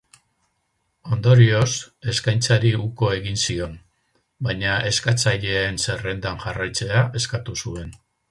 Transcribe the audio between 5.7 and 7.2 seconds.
zerrendan jarraitzea